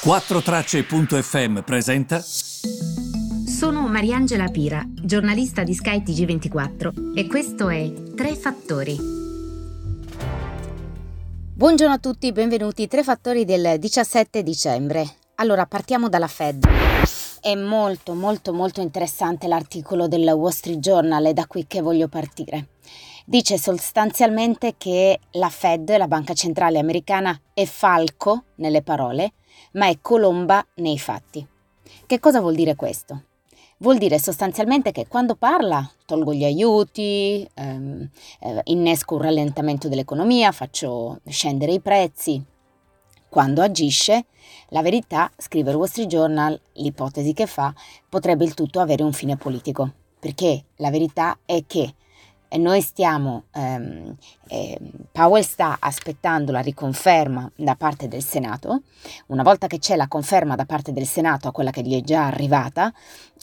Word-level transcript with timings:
4Tracce.fm 0.00 1.62
presenta. 1.62 2.22
Sono 2.22 3.88
Mariangela 3.88 4.46
Pira, 4.46 4.80
giornalista 4.86 5.64
di 5.64 5.74
Sky 5.74 6.04
TG24 6.04 7.16
e 7.16 7.26
questo 7.26 7.68
è 7.68 7.92
Tre 8.14 8.36
Fattori. 8.36 8.96
Buongiorno 11.52 11.94
a 11.94 11.98
tutti, 11.98 12.30
benvenuti. 12.30 12.86
Tre 12.86 13.02
fattori 13.02 13.44
del 13.44 13.80
17 13.80 14.44
dicembre. 14.44 15.04
Allora, 15.34 15.66
partiamo 15.66 16.08
dalla 16.08 16.28
Fed. 16.28 16.64
È 17.40 17.54
molto, 17.56 18.14
molto, 18.14 18.52
molto 18.52 18.80
interessante 18.80 19.48
l'articolo 19.48 20.06
del 20.06 20.28
Wall 20.28 20.52
Street 20.52 20.78
Journal, 20.78 21.24
è 21.24 21.32
da 21.32 21.46
qui 21.48 21.66
che 21.66 21.80
voglio 21.80 22.06
partire. 22.06 22.68
Dice 23.30 23.58
sostanzialmente 23.58 24.76
che 24.78 25.20
la 25.32 25.50
Fed, 25.50 25.94
la 25.98 26.08
banca 26.08 26.32
centrale 26.32 26.78
americana, 26.78 27.38
è 27.52 27.66
falco 27.66 28.44
nelle 28.54 28.80
parole, 28.80 29.34
ma 29.72 29.86
è 29.86 29.98
colomba 30.00 30.66
nei 30.76 30.98
fatti. 30.98 31.46
Che 32.06 32.20
cosa 32.20 32.40
vuol 32.40 32.54
dire 32.54 32.74
questo? 32.74 33.24
Vuol 33.80 33.98
dire 33.98 34.18
sostanzialmente 34.18 34.92
che 34.92 35.06
quando 35.08 35.34
parla 35.34 35.86
tolgo 36.06 36.32
gli 36.32 36.42
aiuti, 36.42 37.46
ehm, 37.52 38.08
eh, 38.40 38.60
innesco 38.64 39.16
un 39.16 39.20
rallentamento 39.20 39.88
dell'economia, 39.88 40.50
faccio 40.50 41.20
scendere 41.26 41.72
i 41.72 41.80
prezzi. 41.80 42.42
Quando 43.28 43.60
agisce, 43.60 44.24
la 44.68 44.80
verità, 44.80 45.30
scrive 45.36 45.72
il 45.72 45.76
Wall 45.76 45.88
Street 45.88 46.08
Journal, 46.08 46.58
l'ipotesi 46.76 47.34
che 47.34 47.44
fa, 47.44 47.74
potrebbe 48.08 48.44
il 48.44 48.54
tutto 48.54 48.80
avere 48.80 49.02
un 49.02 49.12
fine 49.12 49.36
politico. 49.36 49.92
Perché 50.18 50.64
la 50.76 50.88
verità 50.88 51.38
è 51.44 51.62
che 51.66 51.92
noi 52.56 52.80
stiamo, 52.80 53.44
ehm, 53.52 54.16
eh, 54.48 54.78
Powell 55.12 55.42
sta 55.42 55.76
aspettando 55.78 56.50
la 56.50 56.60
riconferma 56.60 57.50
da 57.54 57.74
parte 57.76 58.08
del 58.08 58.24
Senato, 58.24 58.82
una 59.26 59.42
volta 59.42 59.66
che 59.66 59.78
c'è 59.78 59.96
la 59.96 60.08
conferma 60.08 60.56
da 60.56 60.64
parte 60.64 60.92
del 60.92 61.06
Senato 61.06 61.48
a 61.48 61.52
quella 61.52 61.70
che 61.70 61.82
gli 61.82 61.96
è 61.96 62.02
già 62.02 62.26
arrivata 62.26 62.92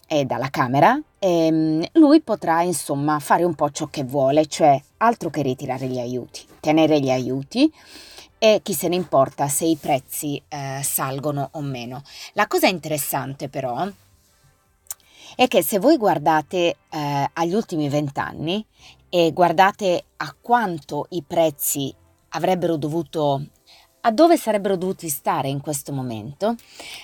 e 0.07 0.25
dalla 0.25 0.49
Camera, 0.49 0.99
ehm, 1.19 1.85
lui 1.93 2.21
potrà 2.21 2.61
insomma 2.61 3.19
fare 3.19 3.43
un 3.43 3.53
po' 3.55 3.69
ciò 3.71 3.87
che 3.87 4.03
vuole, 4.03 4.47
cioè 4.47 4.81
altro 4.97 5.29
che 5.29 5.41
ritirare 5.41 5.87
gli 5.87 5.99
aiuti, 5.99 6.41
tenere 6.59 6.99
gli 6.99 7.09
aiuti 7.09 7.71
e 8.37 8.59
chi 8.61 8.73
se 8.73 8.87
ne 8.87 8.95
importa 8.95 9.47
se 9.47 9.65
i 9.65 9.77
prezzi 9.77 10.41
eh, 10.47 10.81
salgono 10.83 11.49
o 11.53 11.61
meno. 11.61 12.01
La 12.33 12.47
cosa 12.47 12.67
interessante 12.67 13.49
però 13.49 13.87
è 15.35 15.47
che 15.47 15.63
se 15.63 15.79
voi 15.79 15.97
guardate 15.97 16.77
eh, 16.89 17.29
agli 17.33 17.53
ultimi 17.53 17.89
vent'anni 17.89 18.65
e 19.09 19.31
guardate 19.33 20.05
a 20.17 20.35
quanto 20.39 21.07
i 21.09 21.23
prezzi 21.25 21.93
avrebbero 22.29 22.75
dovuto, 22.75 23.45
a 24.01 24.11
dove 24.11 24.37
sarebbero 24.37 24.75
dovuti 24.75 25.09
stare 25.09 25.47
in 25.47 25.61
questo 25.61 25.93
momento, 25.93 26.55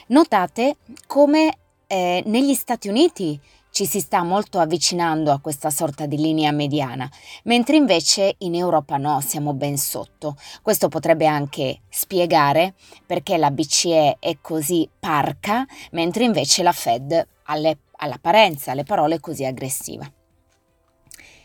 notate 0.07 0.77
come 1.07 1.57
eh, 1.87 2.23
negli 2.25 2.53
Stati 2.53 2.89
Uniti 2.89 3.39
ci 3.71 3.85
si 3.85 4.01
sta 4.01 4.21
molto 4.23 4.59
avvicinando 4.59 5.31
a 5.31 5.39
questa 5.39 5.69
sorta 5.69 6.05
di 6.05 6.17
linea 6.17 6.51
mediana, 6.51 7.09
mentre 7.45 7.77
invece 7.77 8.35
in 8.39 8.53
Europa 8.53 8.97
no, 8.97 9.21
siamo 9.21 9.53
ben 9.53 9.77
sotto. 9.77 10.35
Questo 10.61 10.89
potrebbe 10.89 11.25
anche 11.25 11.81
spiegare 11.89 12.73
perché 13.05 13.37
la 13.37 13.49
BCE 13.49 14.17
è 14.19 14.37
così 14.41 14.87
parca, 14.99 15.65
mentre 15.91 16.25
invece 16.25 16.63
la 16.63 16.73
Fed 16.73 17.27
alle 17.45 17.77
all'apparenza, 18.01 18.71
alle 18.71 18.83
parole 18.83 19.19
così 19.19 19.45
aggressiva. 19.45 20.11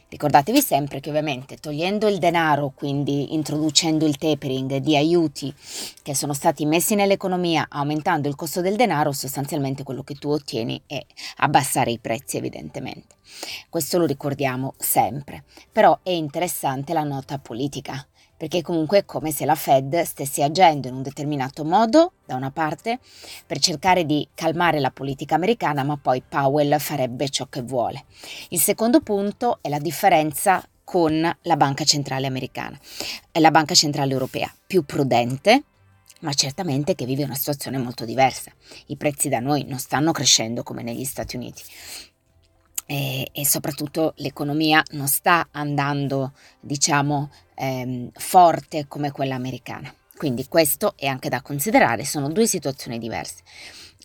Ricordatevi 0.08 0.60
sempre 0.60 1.00
che 1.00 1.08
ovviamente 1.08 1.56
togliendo 1.56 2.06
il 2.06 2.18
denaro, 2.18 2.72
quindi 2.74 3.34
introducendo 3.34 4.06
il 4.06 4.16
tapering 4.16 4.76
di 4.76 4.96
aiuti 4.96 5.52
che 6.02 6.14
sono 6.14 6.32
stati 6.32 6.64
messi 6.64 6.94
nell'economia, 6.94 7.66
aumentando 7.68 8.28
il 8.28 8.36
costo 8.36 8.60
del 8.60 8.76
denaro, 8.76 9.10
sostanzialmente 9.10 9.82
quello 9.82 10.04
che 10.04 10.14
tu 10.14 10.30
ottieni 10.30 10.80
è 10.86 11.04
abbassare 11.38 11.90
i 11.90 11.98
prezzi 11.98 12.36
evidentemente. 12.36 13.16
Questo 13.68 13.98
lo 13.98 14.06
ricordiamo 14.06 14.74
sempre, 14.78 15.42
però 15.72 15.98
è 16.04 16.10
interessante 16.10 16.92
la 16.92 17.02
nota 17.02 17.38
politica 17.38 18.06
perché 18.36 18.62
comunque 18.62 18.98
è 18.98 19.04
come 19.04 19.30
se 19.30 19.44
la 19.44 19.54
Fed 19.54 20.02
stesse 20.02 20.42
agendo 20.42 20.88
in 20.88 20.94
un 20.94 21.02
determinato 21.02 21.64
modo, 21.64 22.12
da 22.24 22.34
una 22.34 22.50
parte, 22.50 22.98
per 23.46 23.58
cercare 23.58 24.04
di 24.04 24.28
calmare 24.34 24.80
la 24.80 24.90
politica 24.90 25.34
americana, 25.34 25.82
ma 25.84 25.96
poi 25.96 26.22
Powell 26.26 26.78
farebbe 26.78 27.28
ciò 27.28 27.46
che 27.46 27.62
vuole. 27.62 28.04
Il 28.50 28.60
secondo 28.60 29.00
punto 29.00 29.58
è 29.62 29.68
la 29.68 29.78
differenza 29.78 30.62
con 30.84 31.36
la 31.42 31.56
Banca 31.56 31.84
Centrale 31.84 32.26
Americana, 32.26 32.78
è 33.32 33.40
la 33.40 33.50
Banca 33.50 33.74
Centrale 33.74 34.12
Europea, 34.12 34.52
più 34.66 34.84
prudente, 34.84 35.64
ma 36.20 36.32
certamente 36.32 36.94
che 36.94 37.04
vive 37.04 37.24
una 37.24 37.34
situazione 37.34 37.78
molto 37.78 38.04
diversa. 38.04 38.50
I 38.86 38.96
prezzi 38.96 39.28
da 39.28 39.40
noi 39.40 39.64
non 39.66 39.78
stanno 39.78 40.12
crescendo 40.12 40.62
come 40.62 40.82
negli 40.82 41.04
Stati 41.04 41.36
Uniti 41.36 41.62
e, 42.86 43.28
e 43.32 43.46
soprattutto 43.46 44.14
l'economia 44.16 44.82
non 44.92 45.08
sta 45.08 45.48
andando, 45.50 46.32
diciamo, 46.60 47.30
ehm, 47.56 48.10
forte 48.14 48.86
come 48.86 49.10
quella 49.10 49.34
americana. 49.34 49.92
Quindi 50.16 50.46
questo 50.48 50.94
è 50.96 51.06
anche 51.06 51.28
da 51.28 51.42
considerare, 51.42 52.04
sono 52.04 52.30
due 52.30 52.46
situazioni 52.46 52.98
diverse. 52.98 53.42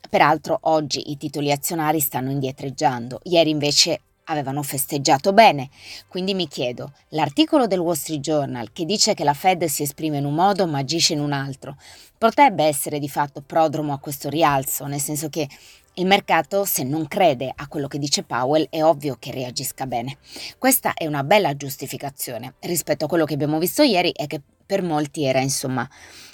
Peraltro 0.10 0.58
oggi 0.64 1.12
i 1.12 1.18
titoli 1.18 1.52
azionari 1.52 2.00
stanno 2.00 2.32
indietreggiando, 2.32 3.20
ieri 3.24 3.50
invece 3.50 4.02
avevano 4.26 4.64
festeggiato 4.64 5.34
bene. 5.34 5.70
Quindi 6.08 6.34
mi 6.34 6.48
chiedo, 6.48 6.94
l'articolo 7.10 7.68
del 7.68 7.80
Wall 7.80 7.96
Street 7.96 8.22
Journal 8.22 8.72
che 8.72 8.86
dice 8.86 9.14
che 9.14 9.24
la 9.24 9.34
Fed 9.34 9.66
si 9.66 9.84
esprime 9.84 10.18
in 10.18 10.26
un 10.26 10.34
modo 10.34 10.68
ma 10.68 10.80
agisce 10.80 11.14
in 11.14 11.20
un 11.20 11.34
altro, 11.34 11.78
potrebbe 12.18 12.64
essere 12.64 13.00
di 13.00 13.10
fatto 13.10 13.42
prodromo 13.42 13.94
a 13.94 14.00
questo 14.00 14.30
rialzo, 14.30 14.86
nel 14.86 15.02
senso 15.02 15.30
che 15.30 15.48
il 15.96 16.06
mercato, 16.06 16.64
se 16.66 16.84
non 16.84 17.08
crede 17.08 17.52
a 17.54 17.68
quello 17.68 17.88
che 17.88 18.00
dice 18.00 18.24
Powell, 18.24 18.68
è 18.70 18.84
ovvio 18.84 19.18
che 19.20 19.32
reagisca 19.32 19.86
bene. 19.86 20.18
Questa 20.58 20.94
è 20.94 21.06
una 21.06 21.24
bella 21.24 21.56
giustificazione 21.56 22.56
rispetto 22.62 23.06
a 23.06 23.08
quello 23.08 23.26
che 23.26 23.34
abbiamo 23.34 23.60
visto 23.60 23.84
ieri 23.84 24.12
e 24.12 24.28
che 24.28 24.42
per 24.66 24.82
molti 24.84 25.26
era 25.26 25.40
insomma 25.42 25.88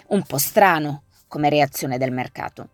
un 0.08 0.22
po' 0.24 0.38
strano 0.38 1.04
come 1.28 1.50
reazione 1.50 1.98
del 1.98 2.12
mercato. 2.12 2.70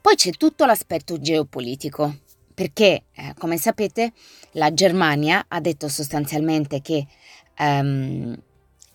Poi 0.00 0.14
c'è 0.14 0.30
tutto 0.32 0.66
l'aspetto 0.66 1.18
geopolitico, 1.18 2.18
perché 2.54 3.04
eh, 3.12 3.34
come 3.38 3.56
sapete 3.56 4.12
la 4.52 4.72
Germania 4.72 5.46
ha 5.48 5.60
detto 5.60 5.88
sostanzialmente 5.88 6.80
che 6.80 7.06
um, 7.58 8.36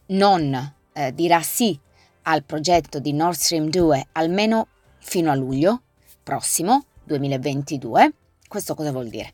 non 0.08 0.74
eh, 0.94 1.14
dirà 1.14 1.42
sì 1.42 1.78
al 2.24 2.44
progetto 2.44 3.00
di 3.00 3.14
Nord 3.14 3.36
Stream 3.36 3.70
2 3.70 4.08
almeno 4.14 4.68
fino 5.00 5.32
a 5.32 5.36
luglio, 5.36 5.82
prossimo, 6.24 6.86
2022. 7.04 8.14
Questo 8.48 8.76
cosa 8.76 8.92
vuol 8.92 9.10
dire? 9.10 9.32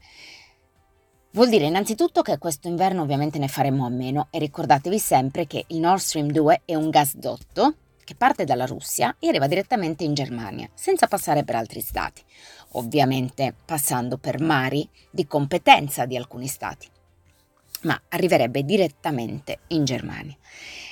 Vuol 1.32 1.50
dire 1.50 1.66
innanzitutto 1.66 2.22
che 2.22 2.38
questo 2.38 2.68
inverno 2.68 3.04
ovviamente 3.04 3.38
ne 3.38 3.48
faremo 3.48 3.86
a 3.86 3.90
meno 3.90 4.28
e 4.32 4.40
ricordatevi 4.40 4.98
sempre 4.98 5.46
che 5.46 5.66
il 5.68 5.80
Nord 5.80 6.00
Stream 6.00 6.32
2 6.32 6.62
è 6.66 6.76
un 6.76 6.90
gasdotto 6.90 7.76
che 8.04 8.16
parte 8.16 8.46
dalla 8.46 8.66
Russia 8.66 9.16
e 9.20 9.28
arriva 9.28 9.48
direttamente 9.48 10.06
in 10.06 10.14
Germania, 10.14 10.70
senza 10.74 11.08
passare 11.08 11.44
per 11.44 11.56
altri 11.56 11.82
stati, 11.82 12.24
ovviamente 12.72 13.54
passando 13.66 14.18
per 14.18 14.40
mari 14.40 14.90
di 15.12 15.28
competenza 15.28 16.06
di 16.06 16.16
alcuni 16.16 16.48
stati, 16.48 16.88
ma 17.82 18.02
arriverebbe 18.08 18.64
direttamente 18.64 19.60
in 19.68 19.84
Germania. 19.84 20.38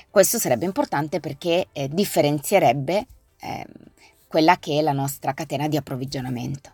Questo 0.09 0.37
sarebbe 0.39 0.65
importante 0.65 1.21
perché 1.21 1.67
eh, 1.71 1.87
differenzierebbe 1.87 3.07
eh, 3.39 3.65
quella 4.35 4.59
che 4.59 4.79
è 4.79 4.81
la 4.81 4.91
nostra 4.91 5.33
catena 5.33 5.69
di 5.69 5.77
approvvigionamento. 5.77 6.69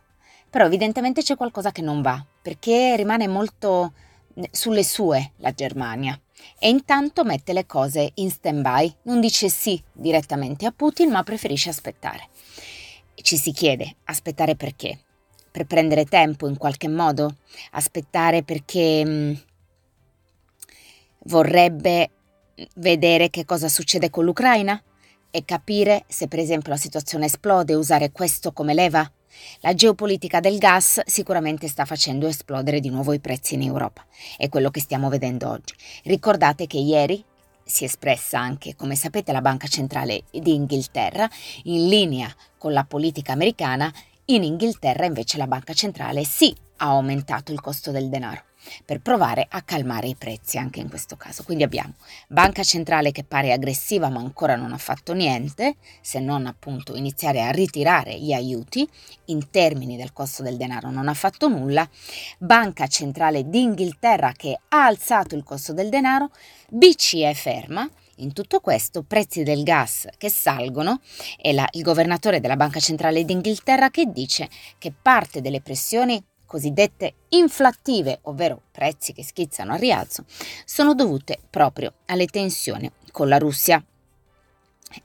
Però 0.49 0.65
evidentemente 0.65 1.21
c'è 1.21 1.35
qualcosa 1.35 1.71
che 1.71 1.83
non 1.83 2.01
va, 2.01 2.25
perché 2.41 2.95
rimane 2.95 3.27
molto 3.27 3.93
eh, 4.33 4.49
sulle 4.51 4.83
sue 4.83 5.33
la 5.35 5.51
Germania 5.51 6.19
e 6.57 6.69
intanto 6.69 7.23
mette 7.23 7.53
le 7.53 7.67
cose 7.67 8.13
in 8.15 8.31
stand-by, 8.31 8.95
non 9.03 9.21
dice 9.21 9.47
sì 9.49 9.79
direttamente 9.91 10.65
a 10.65 10.71
Putin, 10.71 11.11
ma 11.11 11.21
preferisce 11.21 11.69
aspettare. 11.69 12.29
Ci 13.13 13.37
si 13.37 13.51
chiede, 13.51 13.97
aspettare 14.05 14.55
perché? 14.55 14.97
Per 15.51 15.67
prendere 15.67 16.05
tempo 16.05 16.47
in 16.47 16.57
qualche 16.57 16.87
modo? 16.87 17.35
Aspettare 17.73 18.41
perché 18.41 19.05
mh, 19.05 19.11
mm, 19.11 19.33
vorrebbe 21.25 22.09
vedere 22.77 23.29
che 23.29 23.45
cosa 23.45 23.69
succede 23.69 24.09
con 24.09 24.25
l'Ucraina? 24.25 24.81
E 25.31 25.43
capire 25.45 26.03
se 26.07 26.27
per 26.27 26.39
esempio 26.39 26.71
la 26.71 26.77
situazione 26.77 27.25
esplode 27.25 27.73
usare 27.73 28.11
questo 28.11 28.51
come 28.51 28.73
leva. 28.73 29.09
La 29.61 29.73
geopolitica 29.73 30.39
del 30.39 30.57
gas 30.57 31.01
sicuramente 31.05 31.67
sta 31.67 31.85
facendo 31.85 32.27
esplodere 32.27 32.79
di 32.79 32.89
nuovo 32.89 33.13
i 33.13 33.19
prezzi 33.19 33.55
in 33.55 33.63
Europa, 33.63 34.05
è 34.37 34.49
quello 34.49 34.69
che 34.69 34.81
stiamo 34.81 35.09
vedendo 35.09 35.49
oggi. 35.49 35.73
Ricordate 36.03 36.67
che 36.67 36.77
ieri 36.77 37.23
si 37.63 37.83
è 37.83 37.87
espressa 37.87 38.39
anche, 38.39 38.75
come 38.75 38.95
sapete, 38.95 39.31
la 39.31 39.41
Banca 39.41 39.67
Centrale 39.67 40.23
di 40.31 40.53
Inghilterra, 40.53 41.29
in 41.63 41.87
linea 41.87 42.29
con 42.57 42.73
la 42.73 42.83
politica 42.83 43.31
americana, 43.31 43.91
in 44.25 44.43
Inghilterra 44.43 45.05
invece 45.05 45.37
la 45.37 45.47
Banca 45.47 45.73
Centrale 45.73 46.25
sì 46.25 46.53
ha 46.77 46.87
aumentato 46.87 47.51
il 47.51 47.61
costo 47.61 47.91
del 47.91 48.09
denaro. 48.09 48.43
Per 48.85 49.01
provare 49.01 49.45
a 49.49 49.61
calmare 49.61 50.07
i 50.07 50.15
prezzi 50.15 50.57
anche 50.57 50.79
in 50.79 50.89
questo 50.89 51.17
caso. 51.17 51.43
Quindi 51.43 51.63
abbiamo 51.63 51.93
banca 52.27 52.63
centrale 52.63 53.11
che 53.11 53.23
pare 53.23 53.51
aggressiva 53.51 54.09
ma 54.09 54.19
ancora 54.19 54.55
non 54.55 54.73
ha 54.73 54.77
fatto 54.77 55.13
niente, 55.13 55.75
se 56.01 56.19
non 56.19 56.45
appunto 56.45 56.95
iniziare 56.95 57.41
a 57.41 57.51
ritirare 57.51 58.19
gli 58.19 58.33
aiuti 58.33 58.87
in 59.25 59.49
termini 59.49 59.97
del 59.97 60.13
costo 60.13 60.43
del 60.43 60.57
denaro 60.57 60.89
non 60.91 61.07
ha 61.07 61.13
fatto 61.13 61.47
nulla, 61.47 61.87
banca 62.37 62.87
centrale 62.87 63.47
d'Inghilterra 63.47 64.33
che 64.33 64.59
ha 64.69 64.85
alzato 64.85 65.35
il 65.35 65.43
costo 65.43 65.73
del 65.73 65.89
denaro, 65.89 66.29
BCE 66.69 67.33
ferma, 67.33 67.89
in 68.21 68.33
tutto 68.33 68.59
questo, 68.59 69.03
prezzi 69.03 69.43
del 69.43 69.63
gas 69.63 70.07
che 70.17 70.29
salgono 70.29 71.01
e 71.39 71.49
il 71.49 71.81
governatore 71.81 72.39
della 72.39 72.55
Banca 72.55 72.79
Centrale 72.79 73.25
d'Inghilterra 73.25 73.89
che 73.89 74.11
dice 74.11 74.49
che 74.77 74.93
parte 74.99 75.41
delle 75.41 75.61
pressioni 75.61 76.23
cosiddette 76.51 77.13
inflattive, 77.29 78.19
ovvero 78.23 78.63
prezzi 78.73 79.13
che 79.13 79.23
schizzano 79.23 79.71
al 79.71 79.79
rialzo, 79.79 80.25
sono 80.65 80.93
dovute 80.93 81.39
proprio 81.49 81.93
alle 82.07 82.25
tensioni 82.25 82.91
con 83.13 83.29
la 83.29 83.37
Russia. 83.37 83.81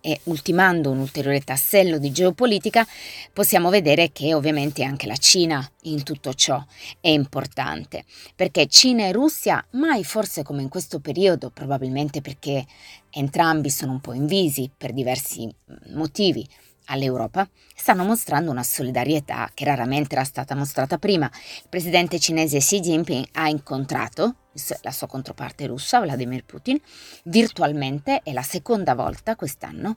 E 0.01 0.19
ultimando 0.25 0.91
un 0.91 0.99
ulteriore 0.99 1.43
tassello 1.43 1.99
di 1.99 2.11
geopolitica, 2.11 2.85
possiamo 3.33 3.71
vedere 3.71 4.11
che 4.11 4.35
ovviamente 4.35 4.83
anche 4.83 5.07
la 5.07 5.17
Cina 5.17 5.65
in 5.83 6.03
tutto 6.03 6.35
ciò 6.35 6.61
è 7.01 7.11
importante, 7.11 8.05
perché 8.35 8.67
Cina 8.67 9.05
e 9.05 9.13
Russia, 9.13 9.65
mai 9.75 10.03
forse 10.03 10.43
come 10.43 10.63
in 10.63 10.69
questo 10.69 10.99
periodo, 10.99 11.51
probabilmente 11.51 12.23
perché 12.23 12.67
entrambi 13.11 13.71
sono 13.71 13.93
un 13.93 14.01
po' 14.01 14.15
invisi 14.15 14.69
per 14.77 14.93
diversi 14.93 15.49
motivi, 15.95 16.45
all'Europa 16.87 17.49
stanno 17.75 18.05
mostrando 18.05 18.51
una 18.51 18.63
solidarietà 18.63 19.51
che 19.55 19.65
raramente 19.65 20.15
era 20.15 20.25
stata 20.25 20.55
mostrata 20.55 20.99
prima. 20.99 21.31
Il 21.63 21.69
presidente 21.69 22.19
cinese 22.19 22.59
Xi 22.59 22.81
Jinping 22.81 23.27
ha 23.33 23.49
incontrato 23.49 24.35
la 24.83 24.91
sua 24.91 25.07
controparte 25.07 25.67
russa, 25.67 26.01
Vladimir 26.01 26.45
Putin, 26.45 26.81
virtualmente, 27.25 28.23
è 28.23 28.33
la 28.33 28.43
seconda 28.43 28.95
volta 28.95 29.37
quest'anno 29.37 29.97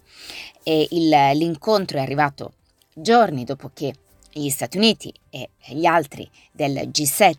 e 0.63 0.87
il, 0.91 1.09
l'incontro 1.37 1.97
è 1.97 2.01
arrivato 2.01 2.53
giorni 2.93 3.45
dopo 3.45 3.71
che 3.73 3.93
gli 4.31 4.49
Stati 4.49 4.77
Uniti 4.77 5.11
e 5.29 5.49
gli 5.69 5.85
altri 5.85 6.29
del 6.51 6.89
G7, 6.91 7.35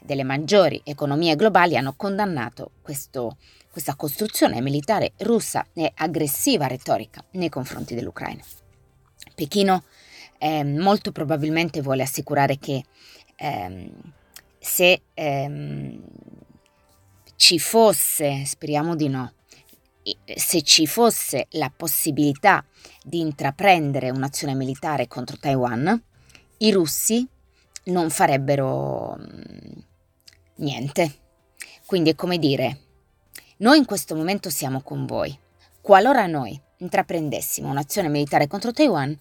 delle 0.00 0.24
maggiori 0.24 0.80
economie 0.84 1.36
globali, 1.36 1.76
hanno 1.76 1.94
condannato 1.96 2.72
questo, 2.82 3.36
questa 3.70 3.94
costruzione 3.94 4.60
militare 4.60 5.12
russa 5.18 5.66
e 5.72 5.92
aggressiva 5.94 6.66
retorica 6.66 7.24
nei 7.32 7.48
confronti 7.48 7.94
dell'Ucraina. 7.94 8.42
Pechino 9.34 9.84
eh, 10.38 10.64
molto 10.64 11.12
probabilmente 11.12 11.80
vuole 11.80 12.02
assicurare 12.02 12.58
che 12.58 12.84
ehm, 13.36 13.90
se 14.58 15.02
ehm, 15.14 16.02
ci 17.36 17.58
fosse, 17.58 18.44
speriamo 18.44 18.94
di 18.94 19.08
no, 19.08 19.32
se 20.34 20.62
ci 20.62 20.86
fosse 20.86 21.46
la 21.50 21.72
possibilità 21.74 22.64
di 23.02 23.20
intraprendere 23.20 24.10
un'azione 24.10 24.54
militare 24.54 25.08
contro 25.08 25.36
Taiwan, 25.38 26.02
i 26.58 26.70
russi 26.70 27.26
non 27.84 28.10
farebbero 28.10 29.16
mm, 29.18 29.80
niente. 30.56 31.18
Quindi 31.86 32.10
è 32.10 32.14
come 32.14 32.38
dire, 32.38 32.80
noi 33.58 33.78
in 33.78 33.84
questo 33.84 34.14
momento 34.14 34.50
siamo 34.50 34.80
con 34.82 35.06
voi. 35.06 35.36
Qualora 35.80 36.26
noi 36.26 36.58
intraprendessimo 36.78 37.70
un'azione 37.70 38.08
militare 38.08 38.46
contro 38.46 38.72
Taiwan, 38.72 39.18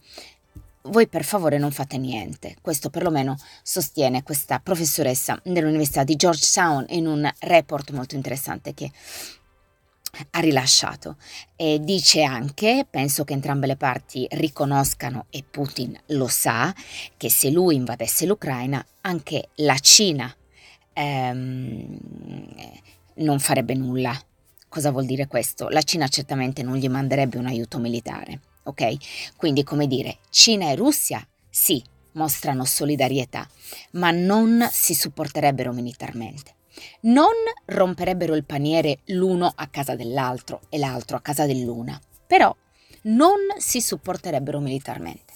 voi 0.83 1.07
per 1.07 1.23
favore 1.23 1.57
non 1.57 1.71
fate 1.71 1.97
niente. 1.97 2.55
Questo 2.61 2.89
perlomeno 2.89 3.38
sostiene 3.61 4.23
questa 4.23 4.59
professoressa 4.59 5.39
dell'Università 5.44 6.03
di 6.03 6.15
Georgetown 6.15 6.85
in 6.89 7.07
un 7.07 7.29
report 7.39 7.91
molto 7.91 8.15
interessante 8.15 8.73
che 8.73 8.91
ha 10.31 10.39
rilasciato 10.39 11.17
e 11.55 11.79
dice 11.79 12.21
anche, 12.23 12.85
penso 12.88 13.23
che 13.23 13.33
entrambe 13.33 13.65
le 13.65 13.77
parti 13.77 14.27
riconoscano 14.31 15.25
e 15.29 15.44
Putin 15.50 15.97
lo 16.07 16.27
sa, 16.27 16.73
che 17.17 17.29
se 17.29 17.50
lui 17.50 17.75
invadesse 17.75 18.25
l'Ucraina 18.25 18.85
anche 19.01 19.50
la 19.55 19.77
Cina 19.79 20.31
ehm, 20.94 21.97
non 23.15 23.39
farebbe 23.39 23.73
nulla 23.73 24.15
Cosa 24.73 24.89
vuol 24.89 25.05
dire 25.05 25.27
questo? 25.27 25.69
La 25.69 25.83
Cina 25.83 26.07
certamente 26.07 26.63
non 26.63 26.77
gli 26.77 26.89
manderebbe 26.89 27.37
un 27.37 27.45
aiuto 27.45 27.77
militare, 27.77 28.39
ok? 28.63 29.35
Quindi 29.37 29.63
come 29.63 29.85
dire, 29.85 30.17
Cina 30.31 30.71
e 30.71 30.75
Russia 30.75 31.23
sì, 31.47 31.79
mostrano 32.13 32.65
solidarietà, 32.65 33.47
ma 33.91 34.09
non 34.09 34.67
si 34.71 34.95
supporterebbero 34.95 35.71
militarmente. 35.73 36.55
Non 37.01 37.35
romperebbero 37.65 38.33
il 38.33 38.45
paniere 38.45 39.01
l'uno 39.09 39.53
a 39.55 39.67
casa 39.67 39.95
dell'altro 39.95 40.61
e 40.69 40.79
l'altro 40.79 41.17
a 41.17 41.21
casa 41.21 41.45
dell'una, 41.45 42.01
però 42.25 42.51
non 43.03 43.37
si 43.57 43.79
supporterebbero 43.79 44.59
militarmente. 44.59 45.32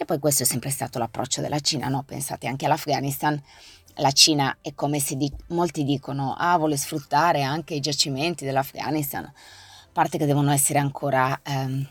Che 0.00 0.06
poi 0.06 0.18
questo 0.18 0.44
è 0.44 0.46
sempre 0.46 0.70
stato 0.70 0.98
l'approccio 0.98 1.42
della 1.42 1.60
Cina, 1.60 1.88
no? 1.88 2.04
Pensate 2.04 2.46
anche 2.46 2.64
all'Afghanistan, 2.64 3.38
la 3.96 4.10
Cina 4.12 4.56
è 4.62 4.72
come 4.72 4.98
se 4.98 5.14
di- 5.14 5.30
molti 5.48 5.84
dicono, 5.84 6.34
ah, 6.38 6.56
vuole 6.56 6.78
sfruttare 6.78 7.42
anche 7.42 7.74
i 7.74 7.80
giacimenti 7.80 8.46
dell'Afghanistan, 8.46 9.24
a 9.24 9.32
parte 9.92 10.16
che 10.16 10.24
devono 10.24 10.52
essere 10.52 10.78
ancora, 10.78 11.38
ehm, 11.42 11.86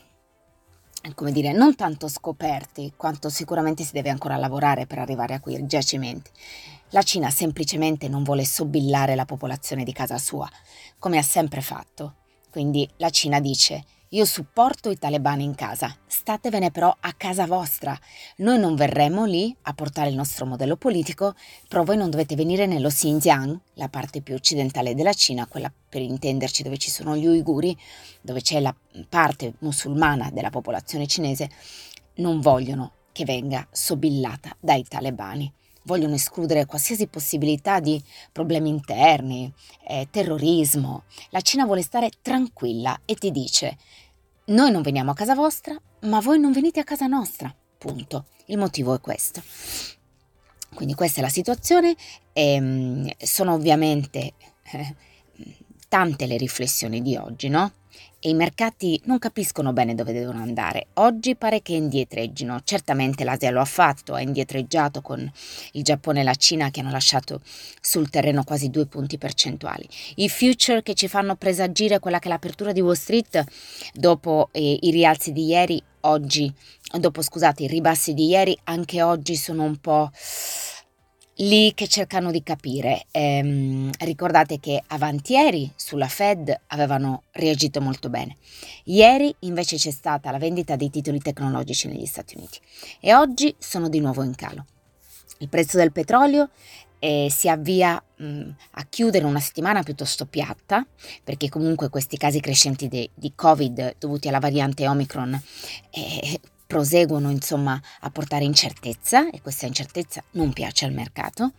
come 1.13 1.31
dire, 1.31 1.51
non 1.51 1.75
tanto 1.75 2.07
scoperti, 2.07 2.93
quanto 2.97 3.29
sicuramente 3.29 3.83
si 3.83 3.91
deve 3.91 4.09
ancora 4.09 4.37
lavorare 4.37 4.87
per 4.87 4.97
arrivare 4.97 5.35
a 5.35 5.39
quei 5.39 5.63
giacimenti. 5.67 6.31
La 6.89 7.03
Cina 7.03 7.29
semplicemente 7.29 8.07
non 8.07 8.23
vuole 8.23 8.43
sobillare 8.43 9.13
la 9.13 9.25
popolazione 9.25 9.83
di 9.83 9.93
casa 9.93 10.17
sua, 10.17 10.49
come 10.97 11.19
ha 11.19 11.21
sempre 11.21 11.61
fatto. 11.61 12.15
Quindi 12.49 12.89
la 12.97 13.11
Cina 13.11 13.39
dice, 13.39 13.85
io 14.09 14.25
supporto 14.25 14.89
i 14.89 14.97
talebani 14.97 15.43
in 15.43 15.53
casa, 15.53 15.95
statevene 16.07 16.71
però 16.71 16.95
a 16.99 17.13
casa 17.13 17.45
vostra. 17.45 17.97
Noi 18.37 18.57
non 18.57 18.75
verremo 18.75 19.25
lì 19.25 19.55
a 19.63 19.73
portare 19.73 20.09
il 20.09 20.15
nostro 20.15 20.47
modello 20.47 20.77
politico, 20.77 21.35
però 21.67 21.83
voi 21.83 21.97
non 21.97 22.09
dovete 22.09 22.35
venire 22.35 22.65
nello 22.65 22.89
Xinjiang, 22.89 23.59
la 23.73 23.87
parte 23.87 24.21
più 24.21 24.33
occidentale 24.33 24.95
della 24.95 25.13
Cina, 25.13 25.45
quella 25.45 25.71
per 25.89 26.01
intenderci 26.01 26.63
dove 26.63 26.77
ci 26.77 26.89
sono 26.89 27.15
gli 27.15 27.27
uiguri, 27.27 27.77
dove 28.21 28.41
c'è 28.41 28.59
la 28.59 28.75
parte 29.07 29.53
musulmana 29.59 30.31
della 30.31 30.49
popolazione 30.49 31.05
cinese, 31.05 31.49
non 32.15 32.41
vogliono 32.41 32.93
che 33.11 33.25
venga 33.25 33.67
sobillata 33.71 34.55
dai 34.59 34.83
talebani 34.83 35.53
vogliono 35.83 36.15
escludere 36.15 36.65
qualsiasi 36.65 37.07
possibilità 37.07 37.79
di 37.79 38.01
problemi 38.31 38.69
interni, 38.69 39.51
eh, 39.87 40.07
terrorismo. 40.09 41.03
La 41.29 41.41
Cina 41.41 41.65
vuole 41.65 41.81
stare 41.81 42.11
tranquilla 42.21 43.01
e 43.05 43.15
ti 43.15 43.31
dice 43.31 43.77
noi 44.49 44.71
non 44.71 44.81
veniamo 44.81 45.11
a 45.11 45.13
casa 45.13 45.35
vostra, 45.35 45.79
ma 46.01 46.19
voi 46.19 46.39
non 46.39 46.51
venite 46.51 46.79
a 46.79 46.83
casa 46.83 47.05
nostra. 47.05 47.53
Punto. 47.77 48.25
Il 48.45 48.57
motivo 48.57 48.95
è 48.95 48.99
questo. 48.99 49.43
Quindi 50.73 50.95
questa 50.95 51.19
è 51.19 51.23
la 51.23 51.29
situazione 51.29 51.95
e 52.33 52.53
ehm, 52.53 53.09
sono 53.17 53.53
ovviamente 53.53 54.33
eh, 54.71 54.95
tante 55.87 56.25
le 56.25 56.37
riflessioni 56.37 57.01
di 57.01 57.15
oggi, 57.15 57.47
no? 57.47 57.71
E 58.19 58.29
i 58.29 58.33
mercati 58.33 58.99
non 59.05 59.17
capiscono 59.17 59.73
bene 59.73 59.95
dove 59.95 60.13
devono 60.13 60.41
andare. 60.41 60.87
Oggi 60.95 61.35
pare 61.35 61.61
che 61.61 61.73
indietreggino, 61.73 62.61
certamente 62.63 63.23
l'Asia 63.23 63.51
lo 63.51 63.61
ha 63.61 63.65
fatto, 63.65 64.13
ha 64.13 64.21
indietreggiato 64.21 65.01
con 65.01 65.29
il 65.73 65.83
Giappone 65.83 66.21
e 66.21 66.23
la 66.23 66.35
Cina 66.35 66.69
che 66.69 66.81
hanno 66.81 66.91
lasciato 66.91 67.41
sul 67.81 68.09
terreno 68.09 68.43
quasi 68.43 68.69
due 68.69 68.85
punti 68.85 69.17
percentuali. 69.17 69.87
I 70.15 70.29
future 70.29 70.83
che 70.83 70.93
ci 70.93 71.07
fanno 71.07 71.35
presagire 71.35 71.99
quella 71.99 72.19
che 72.19 72.27
è 72.27 72.31
l'apertura 72.31 72.71
di 72.71 72.81
Wall 72.81 72.93
Street 72.93 73.43
dopo 73.93 74.49
eh, 74.51 74.77
i 74.81 74.91
rialzi 74.91 75.31
di 75.31 75.45
ieri, 75.45 75.81
oggi, 76.01 76.51
dopo 76.97 77.21
scusate, 77.21 77.63
i 77.63 77.67
ribassi 77.67 78.13
di 78.13 78.27
ieri, 78.27 78.57
anche 78.65 79.01
oggi 79.01 79.35
sono 79.35 79.63
un 79.63 79.77
po' 79.77 80.11
lì 81.39 81.73
che 81.73 81.87
cercano 81.87 82.31
di 82.31 82.43
capire. 82.43 83.05
Ehm, 83.11 83.91
ricordate 83.99 84.59
che 84.59 84.81
avantieri 84.87 85.71
sulla 85.75 86.07
Fed 86.07 86.57
avevano 86.67 87.23
reagito 87.31 87.81
molto 87.81 88.09
bene. 88.09 88.37
Ieri 88.85 89.33
invece 89.39 89.77
c'è 89.77 89.91
stata 89.91 90.31
la 90.31 90.37
vendita 90.37 90.75
dei 90.75 90.89
titoli 90.89 91.19
tecnologici 91.19 91.87
negli 91.87 92.05
Stati 92.05 92.35
Uniti 92.37 92.59
e 92.99 93.13
oggi 93.13 93.53
sono 93.57 93.89
di 93.89 93.99
nuovo 93.99 94.23
in 94.23 94.35
calo. 94.35 94.65
Il 95.39 95.49
prezzo 95.49 95.77
del 95.77 95.91
petrolio 95.91 96.49
eh, 96.99 97.27
si 97.29 97.47
avvia 97.47 98.01
mh, 98.17 98.49
a 98.71 98.85
chiudere 98.89 99.23
una 99.23 99.39
settimana 99.39 99.83
piuttosto 99.83 100.25
piatta, 100.25 100.85
perché 101.23 101.47
comunque 101.47 101.89
questi 101.89 102.17
casi 102.17 102.41
crescenti 102.41 102.89
de, 102.89 103.11
di 103.13 103.31
Covid 103.33 103.95
dovuti 103.97 104.27
alla 104.27 104.39
variante 104.39 104.85
Omicron 104.85 105.41
eh, 105.91 106.39
proseguono 106.69 107.31
insomma 107.31 107.81
a 108.01 108.11
portare 108.11 108.43
incertezza 108.43 109.31
e 109.31 109.41
questa 109.41 109.65
incertezza 109.65 110.23
non 110.33 110.53
piace 110.53 110.85
al 110.85 110.93
mercato 110.93 111.53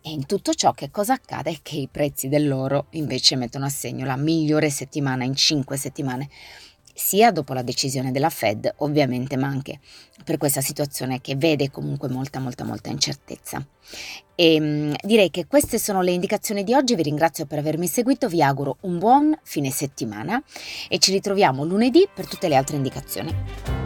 e 0.00 0.10
in 0.10 0.24
tutto 0.24 0.54
ciò 0.54 0.70
che 0.70 0.88
cosa 0.88 1.14
accade? 1.14 1.58
Che 1.62 1.74
i 1.74 1.88
prezzi 1.90 2.28
dell'oro 2.28 2.86
invece 2.90 3.34
mettono 3.34 3.64
a 3.64 3.68
segno 3.68 4.06
la 4.06 4.14
migliore 4.14 4.70
settimana 4.70 5.24
in 5.24 5.34
cinque 5.34 5.76
settimane 5.76 6.28
sia 6.94 7.32
dopo 7.32 7.54
la 7.54 7.62
decisione 7.62 8.12
della 8.12 8.30
Fed 8.30 8.72
ovviamente, 8.78 9.36
ma 9.36 9.48
anche 9.48 9.80
per 10.24 10.36
questa 10.36 10.60
situazione 10.60 11.20
che 11.20 11.34
vede 11.34 11.68
comunque 11.68 12.08
molta 12.08 12.38
molta 12.38 12.62
molta 12.62 12.88
incertezza. 12.88 13.66
E 14.36 14.54
ehm, 14.54 14.94
direi 15.02 15.30
che 15.30 15.48
queste 15.48 15.80
sono 15.80 16.02
le 16.02 16.12
indicazioni 16.12 16.62
di 16.62 16.72
oggi, 16.72 16.94
vi 16.94 17.02
ringrazio 17.02 17.46
per 17.46 17.58
avermi 17.58 17.88
seguito, 17.88 18.28
vi 18.28 18.40
auguro 18.40 18.76
un 18.82 19.00
buon 19.00 19.36
fine 19.42 19.70
settimana 19.70 20.40
e 20.88 20.98
ci 20.98 21.10
ritroviamo 21.10 21.64
lunedì 21.64 22.08
per 22.14 22.28
tutte 22.28 22.46
le 22.46 22.54
altre 22.54 22.76
indicazioni. 22.76 23.81